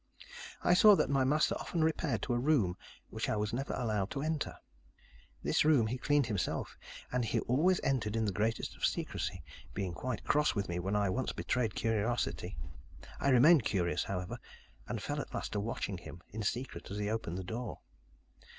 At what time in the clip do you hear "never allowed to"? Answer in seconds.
3.53-4.23